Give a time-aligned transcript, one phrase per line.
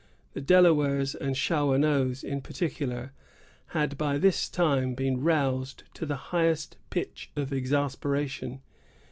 [0.33, 3.11] The Delawares and Shawanoes, in particular,
[3.67, 8.61] had by this time been roused to the highest pitch of exasperation.